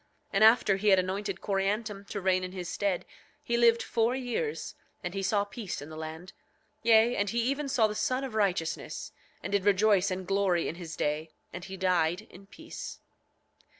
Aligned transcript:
9:22 0.29 0.29
And 0.33 0.43
after 0.43 0.75
he 0.77 0.87
had 0.87 0.97
anointed 0.97 1.41
Coriantum 1.41 2.05
to 2.05 2.19
reign 2.19 2.43
in 2.43 2.53
his 2.53 2.67
stead 2.67 3.05
he 3.43 3.55
lived 3.55 3.83
four 3.83 4.15
years, 4.15 4.73
and 5.03 5.13
he 5.13 5.21
saw 5.21 5.43
peace 5.43 5.79
in 5.79 5.89
the 5.91 5.95
land; 5.95 6.33
yea, 6.81 7.15
and 7.15 7.29
he 7.29 7.43
even 7.43 7.69
saw 7.69 7.85
the 7.85 7.93
Son 7.93 8.23
of 8.23 8.33
Righteousness, 8.33 9.11
and 9.43 9.51
did 9.51 9.63
rejoice 9.63 10.09
and 10.09 10.25
glory 10.25 10.67
in 10.67 10.73
his 10.73 10.95
day; 10.95 11.29
and 11.53 11.65
he 11.65 11.77
died 11.77 12.21
in 12.31 12.47
peace. 12.47 12.97